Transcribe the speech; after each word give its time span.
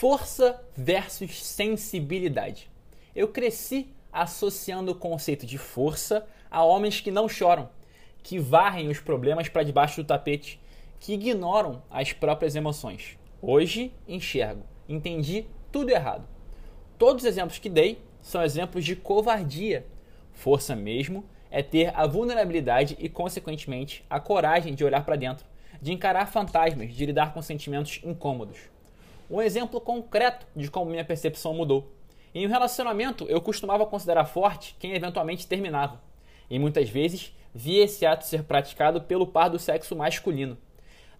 Força 0.00 0.58
versus 0.74 1.44
sensibilidade. 1.44 2.70
Eu 3.14 3.28
cresci 3.28 3.92
associando 4.10 4.92
o 4.92 4.94
conceito 4.94 5.44
de 5.44 5.58
força 5.58 6.26
a 6.50 6.64
homens 6.64 7.02
que 7.02 7.10
não 7.10 7.28
choram, 7.28 7.68
que 8.22 8.38
varrem 8.38 8.88
os 8.88 8.98
problemas 8.98 9.50
para 9.50 9.62
debaixo 9.62 10.02
do 10.02 10.06
tapete, 10.06 10.58
que 10.98 11.12
ignoram 11.12 11.82
as 11.90 12.14
próprias 12.14 12.56
emoções. 12.56 13.18
Hoje 13.42 13.92
enxergo, 14.08 14.62
entendi 14.88 15.44
tudo 15.70 15.90
errado. 15.90 16.26
Todos 16.96 17.22
os 17.22 17.28
exemplos 17.28 17.58
que 17.58 17.68
dei 17.68 18.00
são 18.22 18.42
exemplos 18.42 18.86
de 18.86 18.96
covardia. 18.96 19.86
Força 20.32 20.74
mesmo 20.74 21.26
é 21.50 21.62
ter 21.62 21.92
a 21.94 22.06
vulnerabilidade 22.06 22.96
e, 22.98 23.06
consequentemente, 23.06 24.02
a 24.08 24.18
coragem 24.18 24.74
de 24.74 24.82
olhar 24.82 25.04
para 25.04 25.16
dentro, 25.16 25.44
de 25.78 25.92
encarar 25.92 26.24
fantasmas, 26.24 26.94
de 26.94 27.04
lidar 27.04 27.34
com 27.34 27.42
sentimentos 27.42 28.00
incômodos. 28.02 28.79
Um 29.30 29.40
exemplo 29.40 29.80
concreto 29.80 30.44
de 30.56 30.68
como 30.68 30.90
minha 30.90 31.04
percepção 31.04 31.54
mudou. 31.54 31.92
Em 32.34 32.44
um 32.44 32.50
relacionamento, 32.50 33.26
eu 33.28 33.40
costumava 33.40 33.86
considerar 33.86 34.24
forte 34.24 34.74
quem 34.76 34.92
eventualmente 34.92 35.46
terminava. 35.46 36.00
E 36.50 36.58
muitas 36.58 36.90
vezes 36.90 37.32
via 37.54 37.84
esse 37.84 38.04
ato 38.04 38.26
ser 38.26 38.42
praticado 38.42 39.02
pelo 39.02 39.28
par 39.28 39.48
do 39.48 39.56
sexo 39.56 39.94
masculino. 39.94 40.58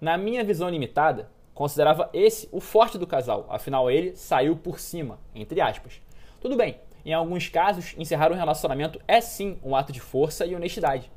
Na 0.00 0.18
minha 0.18 0.42
visão 0.42 0.68
limitada, 0.68 1.30
considerava 1.54 2.10
esse 2.12 2.48
o 2.50 2.58
forte 2.58 2.98
do 2.98 3.06
casal, 3.06 3.46
afinal 3.48 3.88
ele 3.88 4.16
saiu 4.16 4.56
por 4.56 4.80
cima, 4.80 5.20
entre 5.32 5.60
aspas. 5.60 6.00
Tudo 6.40 6.56
bem, 6.56 6.80
em 7.04 7.12
alguns 7.12 7.48
casos, 7.48 7.94
encerrar 7.96 8.32
um 8.32 8.36
relacionamento 8.36 9.00
é 9.06 9.20
sim 9.20 9.56
um 9.62 9.76
ato 9.76 9.92
de 9.92 10.00
força 10.00 10.44
e 10.44 10.56
honestidade. 10.56 11.08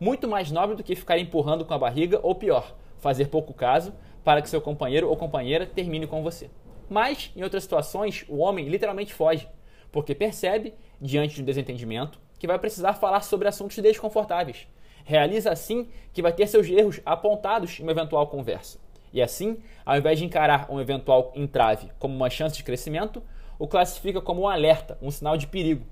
Muito 0.00 0.26
mais 0.26 0.50
nobre 0.50 0.76
do 0.76 0.82
que 0.82 0.96
ficar 0.96 1.18
empurrando 1.18 1.66
com 1.66 1.74
a 1.74 1.78
barriga 1.78 2.20
ou 2.22 2.34
pior, 2.34 2.74
fazer 3.00 3.26
pouco 3.28 3.52
caso 3.52 3.92
para 4.28 4.42
que 4.42 4.50
seu 4.50 4.60
companheiro 4.60 5.08
ou 5.08 5.16
companheira 5.16 5.64
termine 5.64 6.06
com 6.06 6.22
você. 6.22 6.50
Mas, 6.86 7.32
em 7.34 7.42
outras 7.42 7.62
situações, 7.62 8.26
o 8.28 8.40
homem 8.40 8.68
literalmente 8.68 9.14
foge, 9.14 9.48
porque 9.90 10.14
percebe, 10.14 10.74
diante 11.00 11.36
de 11.36 11.40
um 11.40 11.44
desentendimento, 11.46 12.20
que 12.38 12.46
vai 12.46 12.58
precisar 12.58 12.92
falar 12.92 13.22
sobre 13.22 13.48
assuntos 13.48 13.78
desconfortáveis. 13.78 14.68
Realiza 15.02 15.50
assim 15.50 15.88
que 16.12 16.20
vai 16.20 16.30
ter 16.30 16.46
seus 16.46 16.68
erros 16.68 17.00
apontados 17.06 17.80
em 17.80 17.84
uma 17.84 17.92
eventual 17.92 18.26
conversa. 18.26 18.78
E 19.14 19.22
assim, 19.22 19.62
ao 19.82 19.96
invés 19.96 20.18
de 20.18 20.26
encarar 20.26 20.70
um 20.70 20.78
eventual 20.78 21.32
entrave 21.34 21.90
como 21.98 22.14
uma 22.14 22.28
chance 22.28 22.54
de 22.54 22.62
crescimento, 22.62 23.22
o 23.58 23.66
classifica 23.66 24.20
como 24.20 24.42
um 24.42 24.48
alerta, 24.48 24.98
um 25.00 25.10
sinal 25.10 25.38
de 25.38 25.46
perigo, 25.46 25.86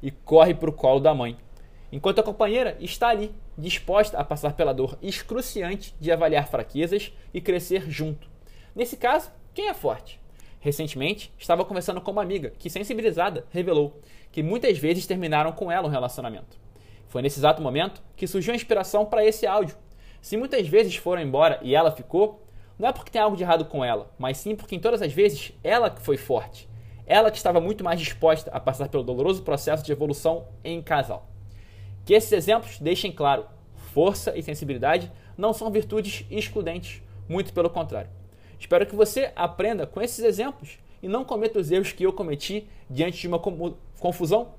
e 0.00 0.12
corre 0.12 0.54
para 0.54 0.70
o 0.70 0.72
colo 0.72 1.00
da 1.00 1.12
mãe. 1.12 1.36
Enquanto 1.92 2.20
a 2.20 2.22
companheira 2.22 2.76
está 2.80 3.08
ali, 3.08 3.34
disposta 3.58 4.16
a 4.16 4.24
passar 4.24 4.52
pela 4.52 4.72
dor 4.72 4.96
excruciante 5.02 5.94
de 5.98 6.12
avaliar 6.12 6.48
fraquezas 6.48 7.12
e 7.34 7.40
crescer 7.40 7.90
junto. 7.90 8.28
Nesse 8.74 8.96
caso, 8.96 9.30
quem 9.52 9.68
é 9.68 9.74
forte? 9.74 10.20
Recentemente, 10.60 11.32
estava 11.38 11.64
conversando 11.64 12.00
com 12.00 12.10
uma 12.12 12.22
amiga 12.22 12.52
que, 12.58 12.70
sensibilizada, 12.70 13.46
revelou 13.50 13.98
que 14.30 14.42
muitas 14.42 14.78
vezes 14.78 15.06
terminaram 15.06 15.52
com 15.52 15.72
ela 15.72 15.88
um 15.88 15.90
relacionamento. 15.90 16.58
Foi 17.08 17.22
nesse 17.22 17.40
exato 17.40 17.60
momento 17.60 18.00
que 18.14 18.26
surgiu 18.26 18.52
a 18.52 18.56
inspiração 18.56 19.04
para 19.04 19.24
esse 19.24 19.46
áudio. 19.46 19.76
Se 20.20 20.36
muitas 20.36 20.68
vezes 20.68 20.94
foram 20.94 21.22
embora 21.22 21.58
e 21.62 21.74
ela 21.74 21.90
ficou, 21.90 22.46
não 22.78 22.88
é 22.88 22.92
porque 22.92 23.10
tem 23.10 23.20
algo 23.20 23.36
de 23.36 23.42
errado 23.42 23.64
com 23.64 23.84
ela, 23.84 24.12
mas 24.18 24.36
sim 24.36 24.54
porque 24.54 24.76
em 24.76 24.80
todas 24.80 25.02
as 25.02 25.12
vezes 25.12 25.52
ela 25.64 25.90
que 25.90 26.00
foi 26.00 26.16
forte. 26.16 26.68
Ela 27.06 27.30
que 27.30 27.38
estava 27.38 27.60
muito 27.60 27.82
mais 27.82 27.98
disposta 27.98 28.50
a 28.52 28.60
passar 28.60 28.88
pelo 28.88 29.02
doloroso 29.02 29.42
processo 29.42 29.82
de 29.82 29.90
evolução 29.90 30.46
em 30.62 30.80
casal. 30.80 31.29
Que 32.10 32.14
esses 32.14 32.32
exemplos 32.32 32.76
deixem 32.80 33.12
claro: 33.12 33.46
força 33.94 34.36
e 34.36 34.42
sensibilidade 34.42 35.12
não 35.38 35.52
são 35.52 35.70
virtudes 35.70 36.26
excludentes, 36.28 37.00
muito 37.28 37.52
pelo 37.52 37.70
contrário. 37.70 38.10
Espero 38.58 38.84
que 38.84 38.96
você 38.96 39.30
aprenda 39.36 39.86
com 39.86 40.02
esses 40.02 40.18
exemplos 40.18 40.80
e 41.00 41.06
não 41.06 41.24
cometa 41.24 41.60
os 41.60 41.70
erros 41.70 41.92
que 41.92 42.02
eu 42.02 42.12
cometi 42.12 42.66
diante 42.90 43.20
de 43.20 43.28
uma 43.28 43.38
confusão 43.38 44.56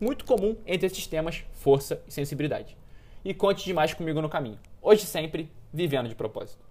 muito 0.00 0.24
comum 0.24 0.56
entre 0.66 0.88
esses 0.88 1.06
temas, 1.06 1.44
força 1.52 2.02
e 2.08 2.12
sensibilidade. 2.12 2.76
E 3.24 3.32
conte 3.32 3.64
demais 3.64 3.94
comigo 3.94 4.20
no 4.20 4.28
caminho. 4.28 4.58
Hoje 4.82 5.06
sempre, 5.06 5.48
vivendo 5.72 6.08
de 6.08 6.16
propósito. 6.16 6.64